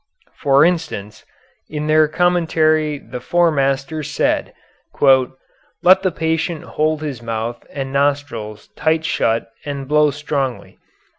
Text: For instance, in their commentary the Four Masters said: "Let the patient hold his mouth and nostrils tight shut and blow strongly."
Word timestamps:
For 0.39 0.65
instance, 0.65 1.25
in 1.69 1.85
their 1.85 2.07
commentary 2.07 2.97
the 2.97 3.19
Four 3.19 3.51
Masters 3.51 4.09
said: 4.09 4.51
"Let 4.99 6.01
the 6.01 6.11
patient 6.11 6.63
hold 6.63 7.03
his 7.03 7.21
mouth 7.21 7.63
and 7.69 7.93
nostrils 7.93 8.69
tight 8.75 9.05
shut 9.05 9.51
and 9.63 9.87
blow 9.87 10.09
strongly." 10.09 10.79